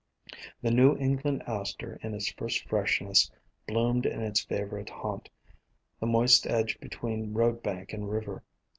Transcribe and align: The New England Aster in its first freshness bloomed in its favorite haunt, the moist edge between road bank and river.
The 0.63 0.71
New 0.71 0.97
England 0.97 1.43
Aster 1.45 1.99
in 2.01 2.15
its 2.15 2.31
first 2.31 2.67
freshness 2.67 3.31
bloomed 3.67 4.07
in 4.07 4.19
its 4.23 4.43
favorite 4.43 4.89
haunt, 4.89 5.29
the 5.99 6.07
moist 6.07 6.47
edge 6.47 6.79
between 6.79 7.33
road 7.35 7.61
bank 7.61 7.93
and 7.93 8.09
river. 8.09 8.43